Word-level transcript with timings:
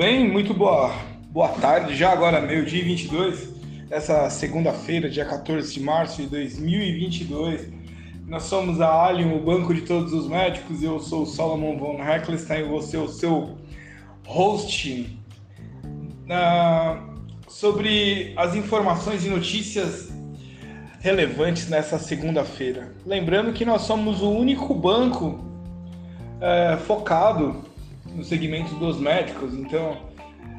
bem, 0.00 0.26
muito 0.26 0.54
boa, 0.54 0.94
boa 1.28 1.50
tarde, 1.50 1.94
já 1.94 2.10
agora 2.10 2.40
meio-dia 2.40 2.82
22, 2.82 3.50
essa 3.90 4.30
segunda-feira, 4.30 5.10
dia 5.10 5.26
14 5.26 5.74
de 5.74 5.80
março 5.82 6.22
de 6.22 6.28
2022. 6.28 7.70
Nós 8.26 8.44
somos 8.44 8.80
a 8.80 8.90
Alien, 8.90 9.36
o 9.36 9.44
banco 9.44 9.74
de 9.74 9.82
todos 9.82 10.14
os 10.14 10.26
médicos, 10.26 10.82
eu 10.82 10.98
sou 11.00 11.24
o 11.24 11.26
Solomon 11.26 11.76
von 11.76 12.02
Heckelstein, 12.02 12.62
você 12.62 12.96
é 12.96 13.00
o 13.00 13.08
seu 13.08 13.58
host 14.26 15.20
uh, 16.24 17.20
sobre 17.46 18.32
as 18.38 18.54
informações 18.54 19.26
e 19.26 19.28
notícias 19.28 20.10
relevantes 21.00 21.68
nessa 21.68 21.98
segunda-feira. 21.98 22.94
Lembrando 23.04 23.52
que 23.52 23.66
nós 23.66 23.82
somos 23.82 24.22
o 24.22 24.30
único 24.30 24.72
banco 24.72 25.44
uh, 26.38 26.78
focado 26.86 27.68
no 28.06 28.24
segmento 28.24 28.74
dos 28.74 28.98
médicos. 28.98 29.54
Então, 29.54 29.96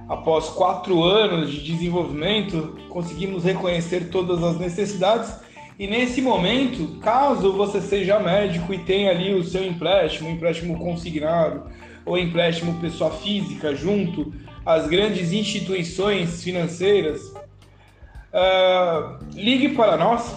após 0.07 0.49
quatro 0.49 1.03
anos 1.03 1.51
de 1.51 1.61
desenvolvimento, 1.63 2.77
conseguimos 2.89 3.43
reconhecer 3.43 4.09
todas 4.09 4.43
as 4.43 4.57
necessidades. 4.57 5.33
E 5.79 5.87
nesse 5.87 6.21
momento, 6.21 6.99
caso 6.99 7.53
você 7.53 7.81
seja 7.81 8.19
médico 8.19 8.73
e 8.73 8.79
tenha 8.79 9.11
ali 9.11 9.33
o 9.33 9.43
seu 9.43 9.65
empréstimo, 9.65 10.29
empréstimo 10.29 10.77
consignado 10.77 11.63
ou 12.05 12.17
empréstimo 12.17 12.79
pessoa 12.79 13.11
física 13.11 13.75
junto 13.75 14.33
às 14.65 14.87
grandes 14.87 15.31
instituições 15.31 16.43
financeiras, 16.43 17.21
uh, 18.31 19.17
ligue 19.33 19.69
para 19.69 19.97
nós 19.97 20.35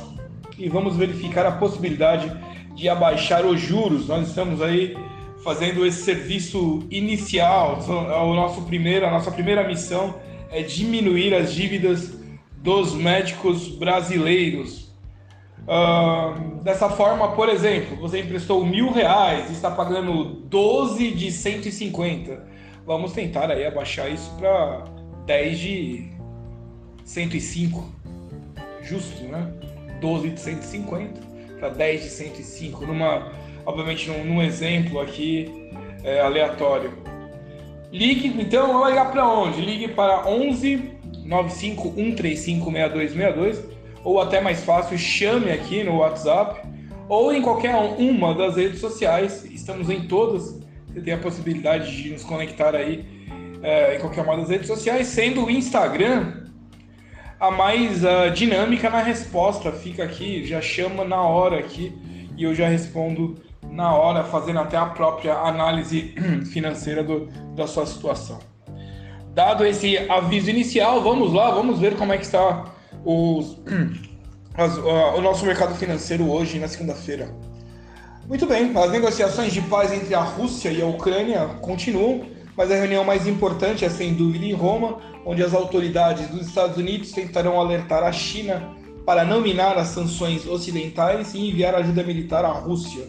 e 0.58 0.68
vamos 0.68 0.96
verificar 0.96 1.46
a 1.46 1.52
possibilidade 1.52 2.32
de 2.74 2.88
abaixar 2.88 3.44
os 3.44 3.60
juros. 3.60 4.08
Nós 4.08 4.28
estamos 4.28 4.62
aí 4.62 4.96
fazendo 5.44 5.86
esse 5.86 6.02
serviço 6.02 6.82
inicial. 6.90 7.78
O 7.86 8.34
nosso 8.34 8.62
primeiro, 8.62 9.06
a 9.06 9.10
nossa 9.10 9.30
primeira 9.30 9.62
missão 9.62 10.14
é 10.50 10.62
diminuir 10.62 11.34
as 11.34 11.52
dívidas 11.52 12.14
dos 12.56 12.94
médicos 12.94 13.68
brasileiros. 13.68 14.84
Uh, 15.64 16.62
dessa 16.62 16.88
forma, 16.88 17.32
por 17.32 17.48
exemplo, 17.48 17.96
você 17.96 18.20
emprestou 18.20 18.64
mil 18.64 18.90
reais 18.90 19.50
e 19.50 19.52
está 19.52 19.70
pagando 19.70 20.24
12 20.24 21.10
de 21.10 21.30
150. 21.30 22.42
Vamos 22.86 23.12
tentar 23.12 23.50
aí 23.50 23.66
abaixar 23.66 24.10
isso 24.10 24.30
para 24.38 24.84
10 25.26 25.58
de 25.58 26.10
105. 27.04 27.84
Justo, 28.82 29.22
né? 29.24 29.52
12 30.00 30.30
de 30.30 30.40
150 30.40 31.20
para 31.58 31.68
10 31.70 32.02
de 32.02 32.08
105. 32.10 32.86
Numa 32.86 33.32
obviamente 33.66 34.08
num, 34.08 34.24
num 34.24 34.42
exemplo 34.42 35.00
aqui 35.00 35.70
é, 36.02 36.20
aleatório. 36.20 36.92
Ligue, 37.92 38.28
então, 38.40 38.80
vai 38.80 38.90
ligar 38.90 39.10
para 39.10 39.28
onde? 39.28 39.60
Ligue 39.60 39.88
para 39.88 40.26
11 40.28 40.94
95 41.24 41.94
135 41.94 42.70
6262 42.70 43.74
ou 44.04 44.20
até 44.20 44.40
mais 44.40 44.62
fácil, 44.62 44.98
chame 44.98 45.50
aqui 45.50 45.82
no 45.82 45.98
WhatsApp 45.98 46.60
ou 47.08 47.32
em 47.32 47.40
qualquer 47.40 47.74
uma 47.74 48.34
das 48.34 48.56
redes 48.56 48.80
sociais. 48.80 49.44
Estamos 49.44 49.88
em 49.88 50.02
todas. 50.02 50.60
Você 50.88 51.00
tem 51.00 51.14
a 51.14 51.18
possibilidade 51.18 52.02
de 52.02 52.10
nos 52.10 52.22
conectar 52.22 52.74
aí 52.74 53.04
é, 53.62 53.96
em 53.96 54.00
qualquer 54.00 54.22
uma 54.22 54.36
das 54.36 54.50
redes 54.50 54.66
sociais, 54.66 55.06
sendo 55.06 55.46
o 55.46 55.50
Instagram 55.50 56.44
a 57.40 57.50
mais 57.50 58.04
uh, 58.04 58.30
dinâmica 58.32 58.90
na 58.90 59.00
resposta. 59.00 59.72
Fica 59.72 60.04
aqui, 60.04 60.44
já 60.44 60.60
chama 60.60 61.04
na 61.04 61.20
hora 61.22 61.58
aqui 61.58 61.92
e 62.36 62.44
eu 62.44 62.54
já 62.54 62.68
respondo 62.68 63.36
na 63.70 63.94
hora, 63.94 64.24
fazendo 64.24 64.60
até 64.60 64.76
a 64.76 64.86
própria 64.86 65.34
análise 65.34 66.14
financeira 66.52 67.02
do, 67.02 67.26
da 67.54 67.66
sua 67.66 67.86
situação. 67.86 68.38
Dado 69.34 69.66
esse 69.66 69.98
aviso 70.10 70.48
inicial, 70.48 71.02
vamos 71.02 71.32
lá, 71.32 71.50
vamos 71.50 71.80
ver 71.80 71.96
como 71.96 72.12
é 72.12 72.18
que 72.18 72.24
está 72.24 72.66
os, 73.04 73.58
as, 74.56 74.78
o 74.78 75.20
nosso 75.20 75.44
mercado 75.44 75.74
financeiro 75.74 76.30
hoje, 76.30 76.58
na 76.58 76.68
segunda-feira. 76.68 77.34
Muito 78.26 78.46
bem, 78.46 78.72
as 78.74 78.90
negociações 78.90 79.52
de 79.52 79.60
paz 79.62 79.92
entre 79.92 80.14
a 80.14 80.22
Rússia 80.22 80.70
e 80.70 80.80
a 80.80 80.86
Ucrânia 80.86 81.46
continuam, 81.60 82.26
mas 82.56 82.70
a 82.70 82.74
reunião 82.74 83.04
mais 83.04 83.26
importante 83.26 83.84
é 83.84 83.90
sem 83.90 84.14
dúvida 84.14 84.46
em 84.46 84.54
Roma, 84.54 84.98
onde 85.26 85.42
as 85.42 85.52
autoridades 85.52 86.28
dos 86.28 86.46
Estados 86.46 86.76
Unidos 86.76 87.12
tentarão 87.12 87.60
alertar 87.60 88.02
a 88.02 88.12
China 88.12 88.62
para 89.04 89.24
não 89.24 89.40
minar 89.40 89.76
as 89.76 89.88
sanções 89.88 90.46
ocidentais 90.46 91.34
e 91.34 91.50
enviar 91.50 91.74
ajuda 91.74 92.02
militar 92.02 92.44
à 92.44 92.52
Rússia. 92.52 93.06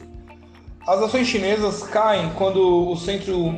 As 0.87 1.01
ações 1.01 1.27
chinesas 1.27 1.81
caem 1.81 2.29
quando 2.35 2.91
o 2.91 2.95
centro 2.95 3.49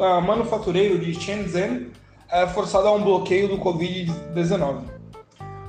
ah, 0.00 0.20
manufatureiro 0.20 1.00
de 1.00 1.12
Shenzhen 1.20 1.88
é 2.30 2.46
forçado 2.46 2.86
a 2.86 2.92
um 2.92 3.02
bloqueio 3.02 3.48
do 3.48 3.58
Covid-19. 3.58 4.84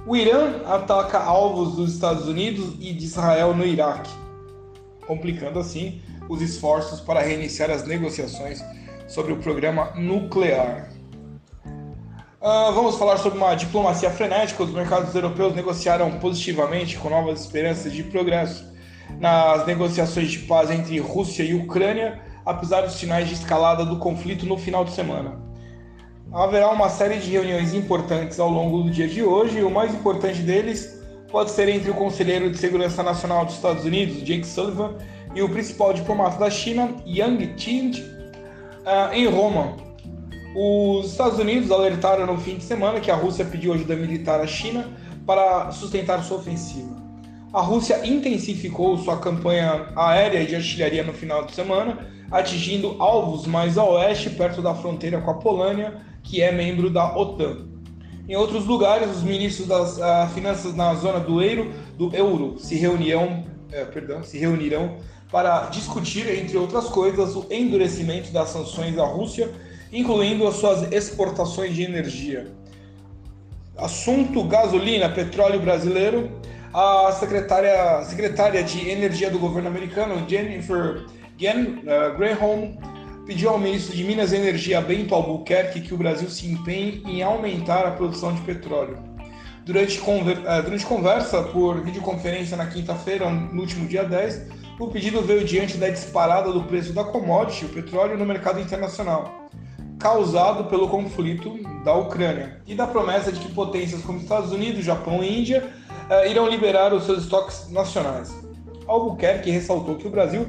O 0.06 0.16
Irã 0.16 0.62
ataca 0.64 1.18
alvos 1.18 1.76
dos 1.76 1.94
Estados 1.96 2.28
Unidos 2.28 2.76
e 2.80 2.94
de 2.94 3.04
Israel 3.04 3.56
no 3.56 3.66
Iraque, 3.66 4.12
complicando 5.08 5.58
assim 5.58 6.04
os 6.30 6.40
esforços 6.40 7.02
para 7.02 7.22
reiniciar 7.22 7.72
as 7.72 7.84
negociações 7.84 8.64
sobre 9.08 9.34
o 9.34 9.38
programa 9.38 9.94
nuclear. 9.96 10.92
Uh, 11.66 12.74
vamos 12.74 12.98
falar 12.98 13.18
sobre 13.18 13.40
uma 13.40 13.56
diplomacia 13.56 14.12
frenética. 14.12 14.62
Os 14.62 14.72
mercados 14.72 15.16
europeus 15.16 15.56
negociaram 15.56 16.12
positivamente 16.20 16.98
com 16.98 17.10
novas 17.10 17.42
esperanças 17.42 17.92
de 17.92 18.04
progresso 18.04 18.71
nas 19.20 19.66
negociações 19.66 20.32
de 20.32 20.40
paz 20.40 20.72
entre 20.72 21.00
Rússia 21.00 21.44
e 21.44 21.54
Ucrânia, 21.54 22.20
apesar 22.46 22.82
dos 22.82 22.94
sinais 22.94 23.28
de 23.28 23.36
escalada 23.36 23.86
do 23.86 23.98
conflito 23.98 24.46
no 24.46 24.58
final 24.58 24.84
de 24.84 24.92
semana. 24.92 25.40
Haverá 26.34 26.70
uma 26.70 26.90
série 26.90 27.18
de 27.18 27.30
reuniões 27.30 27.74
importantes 27.74 28.40
ao 28.40 28.50
longo 28.50 28.84
do 28.84 28.90
dia 28.90 29.08
de 29.08 29.22
hoje, 29.22 29.60
e 29.60 29.64
o 29.64 29.70
mais 29.70 29.94
importante 29.94 30.42
deles 30.42 31.02
pode 31.32 31.52
ser 31.52 31.70
entre 31.70 31.92
o 31.92 31.94
conselheiro 31.94 32.50
de 32.50 32.58
Segurança 32.58 33.04
Nacional 33.04 33.46
dos 33.46 33.56
Estados 33.56 33.86
Unidos, 33.86 34.24
Jake 34.24 34.46
Sullivan, 34.46 34.96
e 35.34 35.42
o 35.42 35.50
principal 35.50 35.94
diplomata 35.94 36.38
da 36.38 36.50
China, 36.50 36.96
Yang 37.06 37.54
Qing, 37.56 37.92
uh, 37.92 39.14
em 39.14 39.28
Roma. 39.28 39.78
Os 40.56 41.12
Estados 41.12 41.40
Unidos 41.40 41.72
alertaram 41.72 42.26
no 42.26 42.38
fim 42.38 42.58
de 42.58 42.64
semana 42.64 43.00
que 43.00 43.10
a 43.10 43.16
Rússia 43.16 43.46
pediu 43.46 43.74
ajuda 43.74 43.96
militar 43.96 44.42
à 44.42 44.48
China 44.48 44.90
para 45.26 45.72
sustentar 45.72 46.22
sua 46.24 46.38
ofensiva. 46.38 47.01
A 47.54 47.60
Rússia 47.60 48.08
intensificou 48.08 48.98
sua 48.98 49.18
campanha 49.18 49.90
aérea 49.94 50.46
de 50.46 50.56
artilharia 50.56 51.04
no 51.04 51.12
final 51.12 51.44
de 51.44 51.54
semana, 51.54 52.08
atingindo 52.32 52.96
alvos 52.98 53.46
mais 53.46 53.78
a 53.78 53.84
oeste, 53.84 54.30
perto 54.30 54.62
da 54.62 54.74
fronteira 54.74 55.20
com 55.20 55.32
a 55.32 55.34
Polônia, 55.34 56.02
que 56.24 56.42
é 56.42 56.50
membro 56.50 56.90
da 56.90 57.14
OTAN. 57.14 57.68
Em 58.30 58.38
outros 58.38 58.66
lugares, 58.66 59.10
os 59.10 59.22
ministros 59.22 59.68
das 59.68 59.98
uh, 59.98 60.34
finanças 60.34 60.74
na 60.74 60.94
zona 60.96 61.20
do 61.20 61.42
euro, 61.42 61.74
do 61.98 62.16
euro 62.16 62.56
se, 62.58 62.82
eh, 62.86 63.86
perdão, 63.86 64.24
se 64.24 64.38
reunirão 64.38 64.96
para 65.30 65.66
discutir, 65.66 66.30
entre 66.30 66.58
outras 66.58 66.86
coisas, 66.86 67.36
o 67.36 67.46
endurecimento 67.52 68.32
das 68.32 68.48
sanções 68.48 68.98
à 68.98 69.04
Rússia, 69.04 69.52
incluindo 69.92 70.48
as 70.48 70.56
suas 70.56 70.90
exportações 70.94 71.76
de 71.76 71.84
energia. 71.84 72.50
Assunto 73.76 74.42
gasolina, 74.46 75.10
petróleo 75.10 75.60
brasileiro 75.60 76.32
a 76.74 77.12
secretária, 77.12 78.04
secretária 78.06 78.64
de 78.64 78.90
Energia 78.90 79.30
do 79.30 79.38
governo 79.38 79.68
americano, 79.68 80.24
Jennifer 80.28 81.06
Gan, 81.38 81.80
uh, 81.82 82.18
Granholm, 82.18 82.78
pediu 83.26 83.50
ao 83.50 83.60
ministro 83.60 83.96
de 83.96 84.04
Minas 84.04 84.32
e 84.32 84.38
Energia, 84.38 84.80
Bento 84.80 85.14
Albuquerque, 85.14 85.82
que 85.82 85.94
o 85.94 85.98
Brasil 85.98 86.30
se 86.30 86.48
empenhe 86.48 87.04
em 87.06 87.22
aumentar 87.22 87.86
a 87.86 87.92
produção 87.92 88.34
de 88.34 88.42
petróleo. 88.42 88.98
Durante, 89.66 90.00
conver, 90.00 90.38
uh, 90.38 90.64
durante 90.64 90.86
conversa 90.86 91.44
por 91.44 91.82
videoconferência 91.82 92.56
na 92.56 92.66
quinta-feira, 92.66 93.30
no 93.30 93.62
último 93.62 93.88
dia 93.88 94.06
10, 94.06 94.48
o 94.80 94.88
pedido 94.88 95.22
veio 95.22 95.44
diante 95.44 95.78
da 95.78 95.90
disparada 95.90 96.52
do 96.52 96.64
preço 96.64 96.94
da 96.94 97.04
commodity, 97.04 97.66
o 97.66 97.70
petróleo, 97.70 98.18
no 98.18 98.26
mercado 98.26 98.60
internacional, 98.62 99.50
causado 100.00 100.64
pelo 100.66 100.88
conflito 100.88 101.60
da 101.84 101.94
Ucrânia, 101.94 102.62
e 102.66 102.74
da 102.74 102.88
promessa 102.88 103.32
de 103.32 103.40
que 103.40 103.54
potências 103.54 104.02
como 104.02 104.20
Estados 104.20 104.52
Unidos, 104.52 104.84
Japão 104.84 105.22
e 105.22 105.42
Índia 105.42 105.81
irão 106.30 106.48
liberar 106.48 106.94
os 106.94 107.04
seus 107.04 107.24
estoques 107.24 107.70
nacionais. 107.70 108.34
Albuquerque 108.88 109.50
ressaltou 109.50 109.96
que 109.96 110.08
o 110.08 110.12
Brasil 110.12 110.48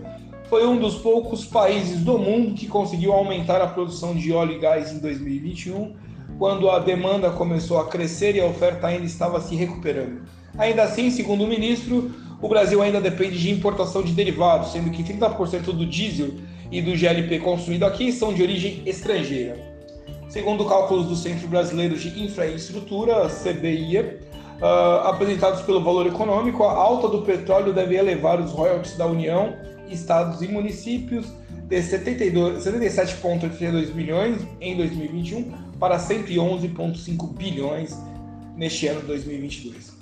foi 0.48 0.66
um 0.66 0.78
dos 0.78 0.96
poucos 0.96 1.44
países 1.44 2.00
do 2.00 2.18
mundo 2.18 2.54
que 2.54 2.66
conseguiu 2.66 3.12
aumentar 3.12 3.60
a 3.62 3.66
produção 3.66 4.14
de 4.14 4.32
óleo 4.32 4.56
e 4.56 4.58
gás 4.58 4.92
em 4.92 4.98
2021, 4.98 5.94
quando 6.38 6.68
a 6.68 6.78
demanda 6.78 7.30
começou 7.30 7.78
a 7.78 7.88
crescer 7.88 8.36
e 8.36 8.40
a 8.40 8.46
oferta 8.46 8.86
ainda 8.86 9.06
estava 9.06 9.40
se 9.40 9.54
recuperando. 9.54 10.22
Ainda 10.58 10.82
assim, 10.82 11.10
segundo 11.10 11.44
o 11.44 11.46
ministro, 11.46 12.10
o 12.40 12.48
Brasil 12.48 12.82
ainda 12.82 13.00
depende 13.00 13.38
de 13.38 13.50
importação 13.50 14.02
de 14.02 14.12
derivados, 14.12 14.72
sendo 14.72 14.90
que 14.90 15.02
30% 15.02 15.62
do 15.72 15.86
diesel 15.86 16.34
e 16.70 16.82
do 16.82 16.96
GLP 16.96 17.38
consumido 17.38 17.86
aqui 17.86 18.12
são 18.12 18.34
de 18.34 18.42
origem 18.42 18.82
estrangeira. 18.84 19.56
Segundo 20.28 20.64
cálculos 20.64 21.06
do 21.06 21.14
Centro 21.14 21.46
Brasileiro 21.46 21.96
de 21.96 22.08
Infraestrutura, 22.22 23.28
CBIE, 23.28 24.18
uh, 24.62 25.08
apresentados 25.08 25.60
pelo 25.62 25.82
valor 25.82 26.06
econômico, 26.06 26.62
a 26.62 26.72
alta 26.72 27.08
do 27.08 27.22
petróleo 27.22 27.72
deve 27.72 27.96
elevar 27.96 28.40
os 28.40 28.52
royalties 28.52 28.96
da 28.96 29.06
União 29.06 29.56
estados 29.88 30.40
e 30.40 30.48
municípios 30.48 31.26
de 31.68 31.76
77,82 31.76 33.92
bilhões 33.92 34.40
em 34.60 34.76
2021 34.76 35.52
para 35.78 35.98
111,5 35.98 37.34
bilhões 37.34 37.98
neste 38.56 38.86
ano 38.86 39.00
de 39.00 39.06
2022. 39.08 39.92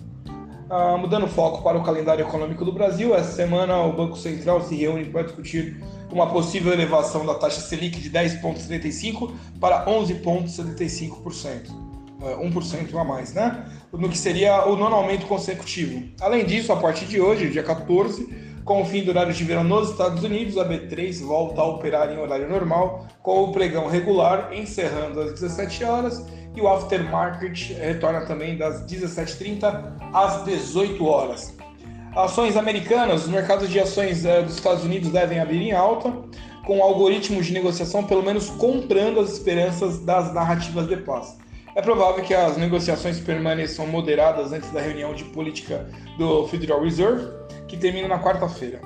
Ah, 0.68 0.96
mudando 0.96 1.24
o 1.24 1.28
foco 1.28 1.64
para 1.64 1.76
o 1.76 1.82
calendário 1.82 2.24
econômico 2.24 2.64
do 2.64 2.70
Brasil, 2.70 3.12
essa 3.14 3.32
semana 3.32 3.82
o 3.82 3.92
Banco 3.92 4.16
Central 4.16 4.62
se 4.62 4.76
reúne 4.76 5.06
para 5.06 5.22
discutir 5.22 5.82
uma 6.12 6.28
possível 6.28 6.72
elevação 6.72 7.26
da 7.26 7.34
taxa 7.34 7.60
Selic 7.60 8.00
de 8.00 8.10
10,75% 8.10 9.32
para 9.58 9.84
11,75%. 9.86 11.90
1% 12.20 12.94
a 12.94 13.04
mais, 13.04 13.32
né? 13.32 13.64
No 13.92 14.08
que 14.08 14.16
seria 14.16 14.66
o 14.66 14.76
nono 14.76 14.94
aumento 14.94 15.26
consecutivo. 15.26 16.08
Além 16.20 16.44
disso, 16.44 16.72
a 16.72 16.76
partir 16.76 17.06
de 17.06 17.20
hoje, 17.20 17.50
dia 17.50 17.62
14, 17.62 18.28
com 18.64 18.82
o 18.82 18.84
fim 18.84 19.02
do 19.02 19.10
horário 19.10 19.32
de 19.32 19.42
verão 19.42 19.64
nos 19.64 19.90
Estados 19.90 20.22
Unidos, 20.22 20.56
a 20.56 20.64
B3 20.64 21.24
volta 21.24 21.60
a 21.60 21.64
operar 21.64 22.12
em 22.12 22.18
horário 22.18 22.48
normal, 22.48 23.08
com 23.22 23.42
o 23.42 23.52
pregão 23.52 23.88
regular 23.88 24.50
encerrando 24.52 25.20
às 25.20 25.32
17 25.32 25.84
horas 25.84 26.24
e 26.54 26.60
o 26.60 26.68
aftermarket 26.68 27.72
retorna 27.72 28.26
também 28.26 28.56
das 28.56 28.84
17h30 28.86 29.92
às 30.12 30.44
18 30.44 31.04
horas. 31.04 31.56
Ações 32.14 32.56
americanas, 32.56 33.24
os 33.24 33.28
mercados 33.28 33.68
de 33.68 33.78
ações 33.78 34.24
eh, 34.24 34.42
dos 34.42 34.54
Estados 34.54 34.84
Unidos 34.84 35.10
devem 35.10 35.38
abrir 35.38 35.62
em 35.62 35.72
alta, 35.72 36.12
com 36.66 36.82
algoritmos 36.82 37.46
de 37.46 37.52
negociação 37.52 38.04
pelo 38.04 38.22
menos 38.22 38.50
comprando 38.50 39.20
as 39.20 39.32
esperanças 39.32 40.00
das 40.00 40.32
narrativas 40.34 40.88
de 40.88 40.96
paz. 40.96 41.39
É 41.80 41.82
provável 41.82 42.22
que 42.22 42.34
as 42.34 42.58
negociações 42.58 43.18
permaneçam 43.18 43.86
moderadas 43.86 44.52
antes 44.52 44.70
da 44.70 44.82
reunião 44.82 45.14
de 45.14 45.24
política 45.24 45.86
do 46.18 46.46
Federal 46.46 46.82
Reserve, 46.82 47.26
que 47.66 47.74
termina 47.74 48.06
na 48.06 48.22
quarta-feira. 48.22 48.82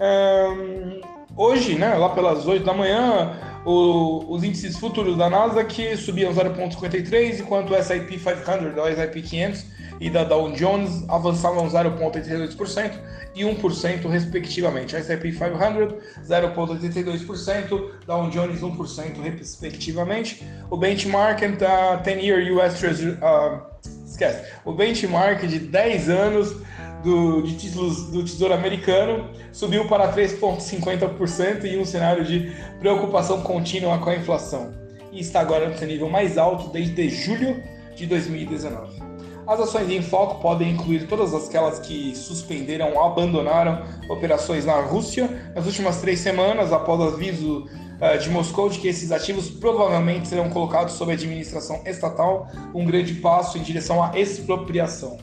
Um, 0.00 1.00
hoje, 1.36 1.74
né, 1.74 1.92
lá 1.94 2.10
pelas 2.10 2.46
8 2.46 2.64
da 2.64 2.72
manhã, 2.72 3.36
o, 3.64 4.24
os 4.28 4.44
índices 4.44 4.76
futuros 4.76 5.16
da 5.16 5.30
Nasdaq 5.30 5.96
subiam 5.96 6.32
0,53, 6.34 7.40
enquanto 7.40 7.70
o 7.70 7.74
S&P 7.74 8.18
500, 8.18 8.76
o 8.76 8.86
S&P 8.86 9.22
500 9.22 9.74
e 10.00 10.10
da 10.10 10.24
Dow 10.24 10.52
Jones 10.52 11.04
avançavam 11.08 11.66
0,82% 11.68 12.92
e 13.34 13.42
1% 13.42 14.08
respectivamente. 14.08 14.96
S&P 14.96 15.32
500 15.32 15.94
0,82%, 16.28 17.90
Dow 18.06 18.30
Jones 18.30 18.60
1% 18.60 19.38
respectivamente. 19.38 20.44
O 20.70 20.76
benchmark 20.76 21.40
da 21.56 22.02
10-year 22.02 22.52
US 22.54 22.78
Treasury, 22.78 23.12
uh, 23.12 23.62
esquece, 24.06 24.44
o 24.64 24.72
benchmark 24.72 25.46
de 25.46 25.58
10 25.58 26.08
anos 26.08 26.56
do, 27.04 27.42
de 27.42 27.56
títulos 27.56 28.10
do 28.10 28.24
Tesouro 28.24 28.54
Americano 28.54 29.30
subiu 29.52 29.86
para 29.86 30.12
3,50% 30.12 31.64
em 31.64 31.78
um 31.78 31.84
cenário 31.84 32.24
de 32.24 32.50
preocupação 32.80 33.42
contínua 33.42 33.98
com 33.98 34.10
a 34.10 34.16
inflação 34.16 34.72
e 35.12 35.20
está 35.20 35.40
agora 35.40 35.68
no 35.68 35.78
seu 35.78 35.86
nível 35.86 36.08
mais 36.08 36.36
alto 36.36 36.70
desde 36.70 37.08
julho 37.10 37.62
de 37.94 38.06
2019. 38.06 39.14
As 39.46 39.60
ações 39.60 39.90
em 39.90 40.00
foco 40.00 40.40
podem 40.40 40.70
incluir 40.70 41.06
todas 41.06 41.34
aquelas 41.34 41.78
que 41.78 42.16
suspenderam 42.16 42.94
ou 42.94 43.04
abandonaram 43.04 43.84
operações 44.08 44.64
na 44.64 44.80
Rússia 44.80 45.52
nas 45.54 45.66
últimas 45.66 46.00
três 46.00 46.20
semanas, 46.20 46.72
após 46.72 46.98
aviso 47.00 47.58
uh, 47.58 48.18
de 48.18 48.30
Moscou 48.30 48.70
de 48.70 48.78
que 48.78 48.88
esses 48.88 49.12
ativos 49.12 49.50
provavelmente 49.50 50.28
serão 50.28 50.48
colocados 50.48 50.94
sob 50.94 51.12
administração 51.12 51.82
estatal, 51.84 52.48
um 52.74 52.86
grande 52.86 53.14
passo 53.16 53.58
em 53.58 53.62
direção 53.62 54.02
à 54.02 54.18
expropriação. 54.18 55.18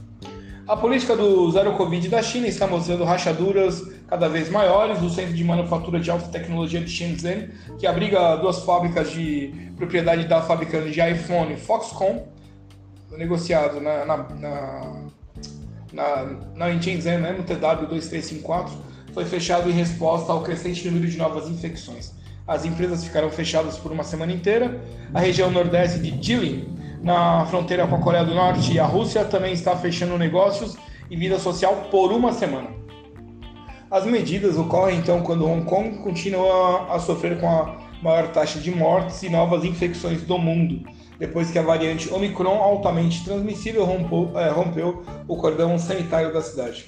A 0.72 0.78
política 0.78 1.18
do 1.18 1.52
zero 1.52 1.74
Covid 1.74 2.08
da 2.08 2.24
China 2.24 2.48
está 2.48 2.66
mostrando 2.66 3.04
rachaduras 3.04 3.84
cada 4.08 4.30
vez 4.30 4.50
maiores. 4.50 5.02
O 5.02 5.10
centro 5.10 5.34
de 5.34 5.44
manufatura 5.44 6.00
de 6.00 6.10
alta 6.10 6.30
tecnologia 6.30 6.80
de 6.80 6.90
Shenzhen, 6.90 7.50
que 7.78 7.86
abriga 7.86 8.38
duas 8.38 8.60
fábricas 8.64 9.12
de 9.12 9.54
propriedade 9.76 10.26
da 10.30 10.42
fabricante 10.42 10.92
de 10.92 11.02
iPhone 11.02 11.58
Foxconn, 11.58 12.22
negociado 13.18 13.82
na, 13.82 14.06
na, 14.06 14.18
na, 14.18 15.04
na, 15.92 16.26
na 16.56 16.82
Shenzhen, 16.82 17.18
né, 17.18 17.34
no 17.34 17.44
TW2354, 17.44 18.70
foi 19.14 19.26
fechado 19.26 19.70
em 19.70 19.74
resposta 19.74 20.32
ao 20.32 20.42
crescente 20.42 20.90
número 20.90 21.12
de 21.12 21.18
novas 21.18 21.50
infecções. 21.50 22.14
As 22.48 22.64
empresas 22.64 23.04
ficaram 23.04 23.30
fechadas 23.30 23.78
por 23.78 23.92
uma 23.92 24.06
semana 24.06 24.32
inteira. 24.32 24.80
A 25.14 25.20
região 25.20 25.52
nordeste 25.52 26.00
de 26.00 26.18
Jilin 26.26 26.81
na 27.02 27.46
fronteira 27.48 27.88
com 27.88 27.96
a 27.96 28.00
Coreia 28.00 28.24
do 28.24 28.34
Norte 28.34 28.74
e 28.74 28.80
a 28.80 28.86
Rússia 28.86 29.26
também 29.26 29.54
está 29.54 29.76
fechando 29.76 30.18
negócios 30.18 30.78
e 31.10 31.16
vida 31.16 31.40
social 31.40 31.88
por 31.90 32.12
uma 32.12 32.32
semana. 32.32 32.70
As 33.90 34.06
medidas 34.06 34.58
ocorrem 34.58 35.00
então 35.00 35.22
quando 35.22 35.46
Hong 35.46 35.66
Kong 35.66 35.98
continua 35.98 36.94
a 36.94 37.00
sofrer 37.00 37.40
com 37.40 37.50
a 37.50 37.76
maior 38.02 38.30
taxa 38.32 38.60
de 38.60 38.72
mortes 38.72 39.22
e 39.24 39.30
novas 39.30 39.66
infecções 39.66 40.22
do 40.24 40.38
mundo, 40.38 40.88
depois 41.20 41.52
que 41.52 41.60
a 41.60 41.62
variante 41.62 42.12
Omicron 42.12 42.62
altamente 42.62 43.24
transmissível 43.24 43.84
rompeu, 43.84 44.32
é, 44.40 44.50
rompeu 44.50 45.04
o 45.28 45.36
cordão 45.38 45.78
sanitário 45.78 46.32
da 46.34 46.42
cidade. 46.42 46.86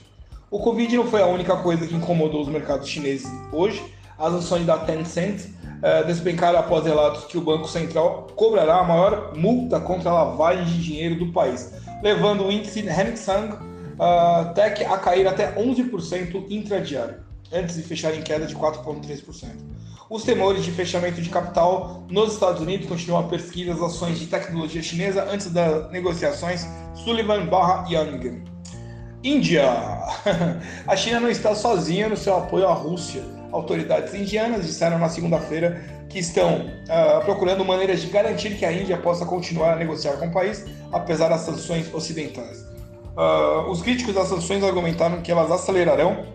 O 0.49 0.59
Covid 0.59 0.95
não 0.95 1.05
foi 1.05 1.21
a 1.21 1.27
única 1.27 1.55
coisa 1.57 1.85
que 1.85 1.95
incomodou 1.95 2.41
os 2.41 2.47
mercados 2.47 2.87
chineses 2.87 3.29
hoje. 3.51 3.83
As 4.17 4.33
ações 4.33 4.65
da 4.65 4.77
Tencent 4.77 5.47
é, 5.83 6.01
despencaram 6.05 6.57
após 6.57 6.85
relatos 6.85 7.25
que 7.25 7.37
o 7.37 7.41
Banco 7.41 7.67
Central 7.67 8.27
cobrará 8.37 8.77
a 8.77 8.83
maior 8.83 9.35
multa 9.35 9.81
contra 9.81 10.09
a 10.09 10.23
lavagem 10.23 10.63
de 10.63 10.81
dinheiro 10.81 11.15
do 11.19 11.33
país, 11.33 11.73
levando 12.01 12.45
o 12.45 12.51
índice 12.51 12.87
Hang 12.87 13.17
Seng 13.17 13.51
uh, 13.53 14.53
Tech 14.55 14.81
a 14.85 14.97
cair 14.97 15.27
até 15.27 15.53
11% 15.55 16.45
intradiário, 16.49 17.15
antes 17.51 17.75
de 17.75 17.81
fechar 17.83 18.15
em 18.15 18.21
queda 18.21 18.45
de 18.45 18.55
4,3%. 18.55 19.47
Os 20.09 20.23
temores 20.23 20.63
de 20.63 20.71
fechamento 20.71 21.21
de 21.21 21.29
capital 21.29 22.05
nos 22.09 22.33
Estados 22.33 22.61
Unidos 22.61 22.87
continuam 22.87 23.25
a 23.25 23.27
perseguir 23.27 23.69
as 23.69 23.81
ações 23.81 24.19
de 24.19 24.27
tecnologia 24.27 24.81
chinesa 24.81 25.27
antes 25.29 25.51
das 25.51 25.91
negociações 25.91 26.65
Sullivan-Young. 27.03 28.43
Índia. 29.21 29.65
A 30.87 30.95
China 30.95 31.19
não 31.19 31.29
está 31.29 31.53
sozinha 31.55 32.07
no 32.07 32.15
seu 32.15 32.37
apoio 32.37 32.67
à 32.67 32.73
Rússia 32.73 33.32
autoridades 33.53 34.13
indianas 34.13 34.65
disseram 34.65 34.97
na 34.97 35.07
segunda-feira 35.07 35.81
que 36.09 36.19
estão 36.19 36.65
uh, 36.65 37.23
procurando 37.23 37.63
maneiras 37.63 38.01
de 38.01 38.07
garantir 38.07 38.55
que 38.55 38.65
a 38.65 38.71
Índia 38.71 38.97
possa 38.97 39.25
continuar 39.25 39.73
a 39.73 39.75
negociar 39.75 40.13
com 40.13 40.27
o 40.27 40.31
país, 40.31 40.65
apesar 40.91 41.29
das 41.29 41.41
sanções 41.41 41.93
ocidentais. 41.93 42.65
Uh, 43.15 43.69
os 43.69 43.81
críticos 43.81 44.15
das 44.15 44.27
sanções 44.27 44.63
argumentaram 44.63 45.21
que 45.21 45.31
elas 45.31 45.51
acelerarão 45.51 46.25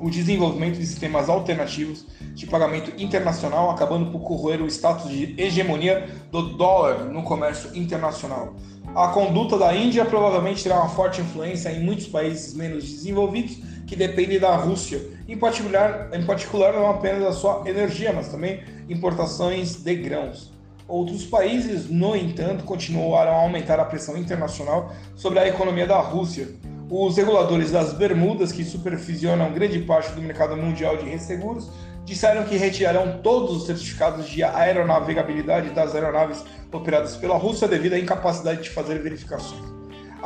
o 0.00 0.10
desenvolvimento 0.10 0.78
de 0.78 0.86
sistemas 0.86 1.28
alternativos 1.28 2.06
de 2.34 2.46
pagamento 2.46 2.92
internacional, 3.00 3.70
acabando 3.70 4.10
por 4.10 4.20
corroer 4.20 4.60
o 4.60 4.66
status 4.66 5.10
de 5.10 5.34
hegemonia 5.38 6.08
do 6.30 6.54
dólar 6.56 7.04
no 7.04 7.22
comércio 7.22 7.74
internacional. 7.76 8.54
A 8.94 9.08
conduta 9.08 9.58
da 9.58 9.74
Índia 9.74 10.04
provavelmente 10.04 10.62
terá 10.62 10.76
uma 10.76 10.88
forte 10.88 11.20
influência 11.20 11.70
em 11.70 11.82
muitos 11.82 12.06
países 12.06 12.54
menos 12.54 12.84
desenvolvidos 12.84 13.58
que 13.86 13.96
dependem 13.96 14.38
da 14.38 14.54
Rússia, 14.56 15.15
em 15.28 15.36
particular, 15.36 16.08
em 16.12 16.24
particular 16.24 16.72
não 16.72 16.90
apenas 16.90 17.22
da 17.22 17.32
sua 17.32 17.62
energia, 17.66 18.12
mas 18.12 18.28
também 18.28 18.62
importações 18.88 19.76
de 19.76 19.94
grãos. 19.96 20.52
Outros 20.88 21.24
países, 21.24 21.90
no 21.90 22.14
entanto, 22.14 22.64
continuaram 22.64 23.32
a 23.32 23.42
aumentar 23.42 23.80
a 23.80 23.84
pressão 23.84 24.16
internacional 24.16 24.92
sobre 25.16 25.40
a 25.40 25.48
economia 25.48 25.86
da 25.86 25.98
Rússia. 25.98 26.48
Os 26.88 27.16
reguladores 27.16 27.72
das 27.72 27.92
Bermudas, 27.92 28.52
que 28.52 28.62
supervisionam 28.62 29.52
grande 29.52 29.80
parte 29.80 30.12
do 30.12 30.22
mercado 30.22 30.56
mundial 30.56 30.96
de 30.96 31.08
resseguros, 31.08 31.68
disseram 32.04 32.44
que 32.44 32.56
retirarão 32.56 33.20
todos 33.20 33.56
os 33.56 33.66
certificados 33.66 34.28
de 34.28 34.44
aeronavegabilidade 34.44 35.70
das 35.70 35.92
aeronaves 35.92 36.44
operadas 36.72 37.16
pela 37.16 37.36
Rússia 37.36 37.66
devido 37.66 37.94
à 37.94 37.98
incapacidade 37.98 38.62
de 38.62 38.70
fazer 38.70 39.02
verificações 39.02 39.76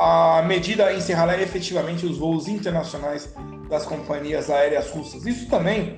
a 0.03 0.41
medida 0.41 0.93
encerrará 0.93 1.39
efetivamente 1.39 2.07
os 2.07 2.17
voos 2.17 2.47
internacionais 2.47 3.31
das 3.71 3.85
companhias 3.85 4.49
aéreas 4.49 4.89
russas. 4.91 5.25
Isso 5.25 5.47
também, 5.49 5.97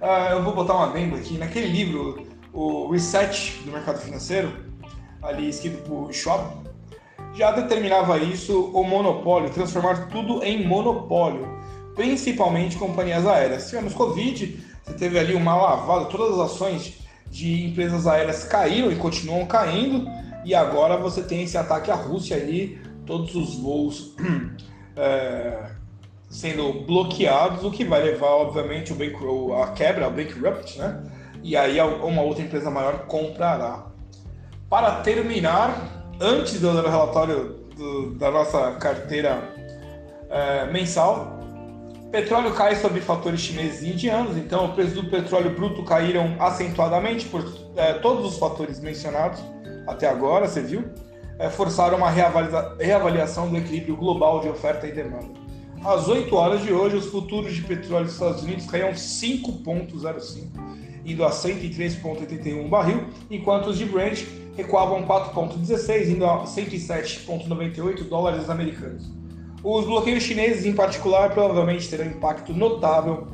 uh, 0.00 0.30
eu 0.30 0.44
vou 0.44 0.54
botar 0.54 0.76
um 0.76 0.82
adendo 0.82 1.16
aqui, 1.16 1.36
naquele 1.36 1.66
livro, 1.66 2.24
o 2.52 2.88
Reset 2.92 3.60
do 3.64 3.72
Mercado 3.72 3.98
Financeiro, 3.98 4.52
ali 5.20 5.48
escrito 5.48 5.82
por 5.82 6.12
Schwab, 6.12 6.62
já 7.34 7.50
determinava 7.50 8.18
isso, 8.18 8.70
o 8.72 8.84
monopólio, 8.84 9.50
transformar 9.50 10.08
tudo 10.08 10.44
em 10.44 10.64
monopólio, 10.64 11.58
principalmente 11.96 12.78
companhias 12.78 13.26
aéreas. 13.26 13.68
Tivemos 13.68 13.94
Covid, 13.94 14.64
você 14.84 14.94
teve 14.94 15.18
ali 15.18 15.34
uma 15.34 15.56
lavada, 15.56 16.04
todas 16.04 16.38
as 16.38 16.52
ações 16.52 16.98
de 17.28 17.66
empresas 17.66 18.06
aéreas 18.06 18.44
caíram 18.44 18.92
e 18.92 18.96
continuam 18.96 19.44
caindo, 19.44 20.08
e 20.44 20.54
agora 20.54 20.96
você 20.96 21.20
tem 21.20 21.42
esse 21.42 21.58
ataque 21.58 21.90
à 21.90 21.96
Rússia 21.96 22.36
aí, 22.36 22.78
todos 23.04 23.34
os 23.34 23.56
voos 23.56 24.14
é, 24.96 25.70
sendo 26.28 26.84
bloqueados, 26.84 27.64
o 27.64 27.70
que 27.70 27.84
vai 27.84 28.02
levar, 28.02 28.30
obviamente, 28.30 28.92
o 28.92 29.54
a 29.54 29.68
quebra, 29.68 30.08
o 30.08 30.10
bankrupt, 30.10 30.78
né? 30.78 31.02
E 31.42 31.56
aí 31.56 31.80
uma 31.80 32.22
outra 32.22 32.44
empresa 32.44 32.70
maior 32.70 33.06
comprará. 33.06 33.86
Para 34.68 35.00
terminar, 35.00 36.04
antes 36.20 36.60
do 36.60 36.70
relatório 36.72 37.56
do, 37.74 38.14
da 38.14 38.30
nossa 38.30 38.72
carteira 38.72 39.42
é, 40.28 40.66
mensal, 40.66 41.38
Petróleo 42.10 42.54
cai 42.54 42.74
sobre 42.76 43.02
fatores 43.02 43.40
chineses 43.40 43.82
e 43.82 43.92
indianos, 43.92 44.34
então 44.38 44.64
o 44.64 44.72
preço 44.72 44.94
do 44.94 45.10
petróleo 45.10 45.50
bruto 45.54 45.84
caíram 45.84 46.36
acentuadamente 46.38 47.26
por 47.26 47.44
é, 47.76 47.92
todos 47.94 48.24
os 48.32 48.38
fatores 48.38 48.80
mencionados 48.80 49.38
até 49.86 50.08
agora, 50.08 50.48
você 50.48 50.62
viu? 50.62 50.84
É, 51.38 51.50
forçaram 51.50 51.98
uma 51.98 52.10
reavaliação 52.10 53.50
do 53.50 53.58
equilíbrio 53.58 53.94
global 53.94 54.40
de 54.40 54.48
oferta 54.48 54.86
e 54.86 54.92
demanda. 54.92 55.47
Às 55.84 56.08
8 56.08 56.34
horas 56.34 56.62
de 56.62 56.72
hoje, 56.72 56.96
os 56.96 57.06
futuros 57.06 57.54
de 57.54 57.62
petróleo 57.62 58.06
dos 58.06 58.14
Estados 58.14 58.42
Unidos 58.42 58.66
caíram 58.66 58.90
5,05, 58.90 60.48
indo 61.04 61.24
a 61.24 61.30
103,81 61.30 62.68
barril, 62.68 63.06
enquanto 63.30 63.68
os 63.68 63.78
de 63.78 63.84
Brent 63.84 64.24
recuavam 64.56 65.06
4,16, 65.06 66.08
indo 66.08 66.26
a 66.26 66.44
107,98 66.44 68.08
dólares 68.08 68.50
americanos. 68.50 69.08
Os 69.62 69.86
bloqueios 69.86 70.22
chineses, 70.22 70.66
em 70.66 70.72
particular, 70.72 71.30
provavelmente 71.30 71.88
terão 71.88 72.06
impacto 72.06 72.52
notável 72.52 73.28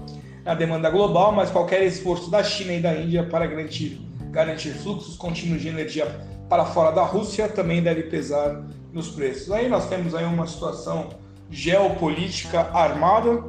na 0.45 0.55
demanda 0.55 0.91
global, 0.91 1.33
mas 1.33 1.51
qualquer 1.51 1.83
esforço 1.83 2.31
da 2.31 2.45
China 2.45 2.75
e 2.75 2.81
da 2.81 2.95
Índia 2.95 3.25
para 3.25 3.47
garantir, 3.47 4.01
garantir 4.31 4.75
fluxos 4.75 5.17
contínuos 5.17 5.63
de 5.63 5.69
energia 5.69 6.07
para 6.49 6.67
fora 6.67 6.93
da 6.93 7.03
Rússia 7.03 7.49
também 7.49 7.83
deve 7.83 8.05
pesar 8.05 8.63
nos 8.93 9.09
preços. 9.09 9.51
Aí 9.51 9.69
nós 9.69 9.89
temos 9.89 10.15
aí 10.15 10.25
uma 10.25 10.47
situação 10.47 11.09
geopolítica 11.55 12.69
armada, 12.73 13.43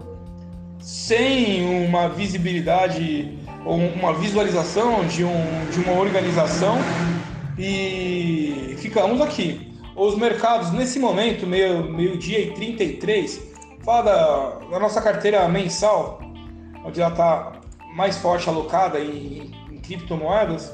sem 0.80 1.88
uma 1.88 2.08
visibilidade 2.08 3.38
ou 3.66 3.78
uma 3.78 4.14
visualização 4.14 5.06
de, 5.08 5.24
um, 5.24 5.66
de 5.72 5.80
uma 5.80 6.00
organização. 6.00 6.78
E 7.58 8.76
ficamos 8.78 9.20
aqui. 9.22 9.74
Os 9.96 10.16
mercados, 10.18 10.72
nesse 10.72 11.00
momento, 11.00 11.48
meio-dia 11.48 12.40
meio 12.40 12.52
e 12.52 12.54
33, 12.54 13.42
fala 13.84 14.02
da, 14.04 14.50
da, 14.72 14.80
nossa 14.80 15.02
carteira 15.02 15.48
mensal, 15.48 16.20
onde 16.84 17.02
ela 17.02 17.12
está 17.12 17.54
mais 17.96 18.18
forte 18.18 18.48
alocada 18.50 19.00
em, 19.00 19.52
em, 19.72 19.78
criptomoedas. 19.80 20.72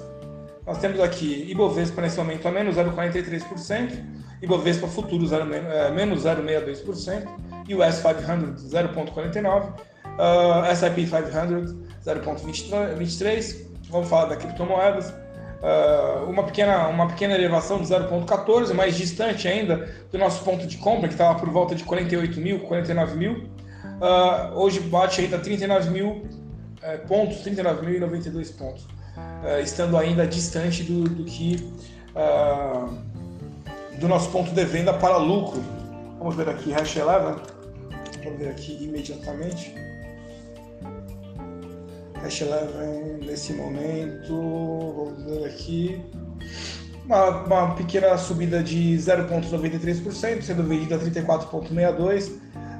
Nós 0.65 0.79
temos 0.79 0.99
aqui 0.99 1.45
Ibovespa 1.49 2.01
nesse 2.01 2.17
momento 2.17 2.47
a 2.47 2.51
menos 2.51 2.75
0,43%, 2.75 4.03
Ibovespa 4.41 4.87
Futuro 4.87 5.25
0, 5.25 5.53
é, 5.53 5.91
menos 5.91 6.23
0,62% 6.23 7.27
e 7.67 7.75
o 7.75 7.79
S500 7.79 8.55
0,49%, 8.69 9.73
uh, 10.17 10.65
S&P 10.65 11.05
500 11.05 11.75
0,23%. 12.05 13.71
Vamos 13.89 14.07
falar 14.07 14.25
da 14.25 14.35
criptomoedas. 14.35 15.13
Uh, 15.61 16.27
uma, 16.27 16.43
pequena, 16.43 16.87
uma 16.87 17.07
pequena 17.07 17.35
elevação 17.35 17.79
de 17.81 17.87
0,14, 17.87 18.73
mais 18.73 18.97
distante 18.97 19.47
ainda 19.47 19.87
do 20.11 20.17
nosso 20.17 20.43
ponto 20.43 20.65
de 20.65 20.77
compra, 20.77 21.07
que 21.07 21.13
estava 21.13 21.37
por 21.39 21.49
volta 21.49 21.75
de 21.75 21.83
48 21.83 22.39
mil, 22.39 22.59
49 22.61 23.15
mil. 23.15 23.33
Uh, 23.33 24.55
hoje 24.55 24.79
bate 24.79 25.21
ainda 25.21 25.37
39 25.37 25.91
mil 25.91 26.09
uh, 26.09 27.07
pontos, 27.07 27.37
39.092 27.43 28.57
pontos, 28.57 28.85
uh, 28.85 29.61
estando 29.61 29.95
ainda 29.95 30.25
distante 30.25 30.81
do, 30.81 31.03
do 31.03 31.25
que 31.25 31.71
do 33.99 34.07
nosso 34.07 34.29
ponto 34.29 34.51
de 34.51 34.65
venda 34.65 34.93
para 34.93 35.17
lucro. 35.17 35.61
Vamos 36.17 36.35
ver 36.35 36.49
aqui, 36.49 36.71
Hash 36.71 36.97
11, 36.97 37.41
vamos 38.23 38.39
ver 38.39 38.49
aqui 38.49 38.83
imediatamente. 38.83 39.73
Hash 42.21 42.43
11 42.43 43.25
nesse 43.25 43.53
momento, 43.53 44.33
vamos 44.95 45.23
ver 45.23 45.45
aqui, 45.45 46.01
uma, 47.05 47.43
uma 47.45 47.75
pequena 47.75 48.17
subida 48.17 48.61
de 48.63 48.95
0,93%, 48.95 50.41
sendo 50.41 50.63
vendida 50.63 50.95
a 50.95 50.99
34,62%, 50.99 52.31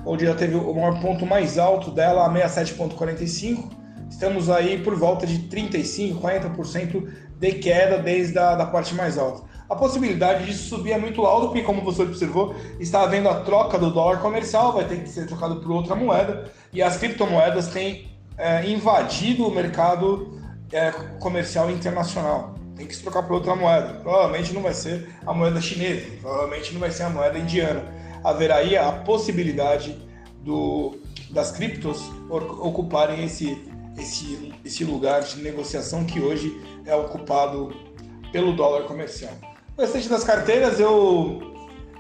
onde 0.06 0.26
já 0.26 0.36
teve 0.36 0.56
o 0.56 0.74
maior 0.74 1.00
ponto 1.02 1.26
mais 1.26 1.58
alto 1.58 1.92
dela, 1.92 2.26
a 2.26 2.30
67,45%. 2.32 3.82
Estamos 4.10 4.50
aí 4.50 4.78
por 4.84 4.96
volta 4.96 5.26
de 5.26 5.40
35%, 5.48 6.20
40% 6.20 7.08
de 7.40 7.54
queda 7.54 7.98
desde 7.98 8.38
a 8.38 8.56
da 8.56 8.66
parte 8.66 8.94
mais 8.94 9.18
alta. 9.18 9.51
A 9.72 9.76
possibilidade 9.78 10.46
de 10.46 10.54
subir 10.54 10.92
é 10.92 10.98
muito 10.98 11.26
alta, 11.26 11.48
porque, 11.48 11.62
como 11.62 11.82
você 11.82 12.02
observou, 12.02 12.54
está 12.78 13.04
havendo 13.04 13.30
a 13.30 13.40
troca 13.40 13.80
do 13.80 13.90
dólar 13.90 14.20
comercial, 14.20 14.74
vai 14.74 14.86
ter 14.86 15.02
que 15.02 15.08
ser 15.08 15.26
trocado 15.26 15.62
por 15.62 15.72
outra 15.72 15.96
moeda, 15.96 16.52
e 16.74 16.84
as 16.84 16.98
criptomoedas 16.98 17.70
têm 17.70 18.12
é, 18.38 18.70
invadido 18.70 19.48
o 19.48 19.50
mercado 19.50 20.38
é, 20.74 20.92
comercial 21.22 21.72
internacional. 21.72 22.54
Tem 22.76 22.86
que 22.86 22.94
se 22.94 23.02
trocar 23.02 23.24
por 23.24 23.36
outra 23.36 23.56
moeda. 23.56 23.94
Provavelmente 24.02 24.54
não 24.54 24.62
vai 24.62 24.74
ser 24.74 25.08
a 25.26 25.34
moeda 25.34 25.62
chinesa, 25.62 26.06
provavelmente 26.20 26.74
não 26.74 26.82
vai 26.82 26.92
ser 26.92 27.04
a 27.04 27.10
moeda 27.10 27.40
indiana. 27.40 27.86
Haverá 28.26 28.58
aí 28.58 28.76
a 28.76 28.92
possibilidade 28.92 29.98
do, 30.42 31.00
das 31.30 31.50
criptos 31.50 32.12
ocuparem 32.30 33.24
esse, 33.24 33.58
esse, 33.98 34.54
esse 34.66 34.84
lugar 34.84 35.22
de 35.22 35.42
negociação 35.42 36.04
que 36.04 36.20
hoje 36.20 36.62
é 36.86 36.94
ocupado 36.94 37.74
pelo 38.34 38.54
dólar 38.54 38.84
comercial. 38.84 39.32
O 39.82 39.84
restante 39.84 40.08
das 40.08 40.24
carteiras 40.24 40.80
eu, 40.80 41.42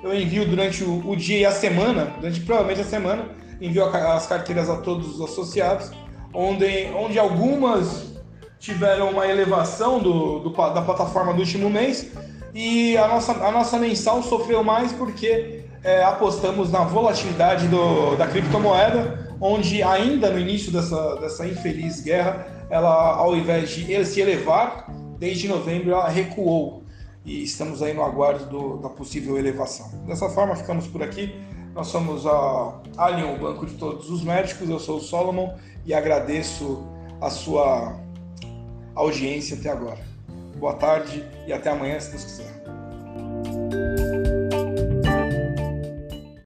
eu 0.04 0.14
envio 0.14 0.48
durante 0.48 0.84
o, 0.84 1.02
o 1.04 1.16
dia 1.16 1.40
e 1.40 1.46
a 1.48 1.52
semana, 1.52 2.14
durante 2.20 2.40
provavelmente 2.42 2.82
a 2.82 2.84
semana, 2.84 3.30
envio 3.60 3.84
as 3.86 4.28
carteiras 4.28 4.70
a 4.70 4.78
todos 4.78 5.16
os 5.16 5.22
associados 5.22 5.90
onde, 6.32 6.92
onde 6.96 7.18
algumas 7.18 8.14
tiveram 8.60 9.10
uma 9.10 9.26
elevação 9.26 9.98
do, 9.98 10.42
do, 10.42 10.50
da 10.52 10.84
plataforma 10.84 11.34
do 11.34 11.40
último 11.40 11.72
mês 11.72 12.12
e 12.54 12.96
a 12.98 13.08
nossa, 13.08 13.32
a 13.32 13.52
nossa 13.52 13.80
mensal 13.80 14.22
sofreu 14.22 14.64
mais 14.64 14.92
porque 14.92 15.64
é, 15.84 16.04
apostamos 16.04 16.72
na 16.72 16.82
volatilidade 16.84 17.68
do, 17.68 18.16
da 18.16 18.28
criptomoeda, 18.28 19.36
onde 19.42 19.82
ainda 19.82 20.30
no 20.30 20.38
início 20.38 20.72
dessa, 20.72 21.16
dessa 21.16 21.48
infeliz 21.48 22.00
guerra, 22.00 22.46
ela 22.70 23.16
ao 23.16 23.36
invés 23.36 23.72
de 23.72 24.06
se 24.06 24.22
elevar, 24.22 24.86
desde 25.18 25.48
novembro 25.48 25.94
ela 25.94 26.08
recuou 26.08 26.81
e 27.24 27.44
estamos 27.44 27.82
aí 27.82 27.94
no 27.94 28.04
aguardo 28.04 28.46
do, 28.46 28.78
da 28.78 28.90
possível 28.90 29.38
elevação. 29.38 29.90
Dessa 30.08 30.30
forma, 30.30 30.56
ficamos 30.56 30.88
por 30.88 31.04
aqui. 31.04 31.36
Nós 31.74 31.88
somos 31.88 32.26
a 32.26 32.82
Alien, 32.98 33.36
o 33.36 33.40
banco 33.40 33.66
de 33.66 33.76
todos 33.76 34.10
os 34.10 34.24
médicos. 34.24 34.70
Eu 34.70 34.80
sou 34.80 34.98
o 34.98 35.02
Solomon 35.02 35.56
e 35.86 35.94
agradeço 35.94 36.84
a 37.22 37.30
sua 37.30 37.96
audiência 38.96 39.58
até 39.58 39.70
agora. 39.70 40.00
Boa 40.58 40.74
tarde 40.74 41.24
e 41.48 41.54
até 41.54 41.70
amanhã, 41.70 42.00
se 42.00 42.10
Deus 42.10 42.24
quiser. 42.24 42.64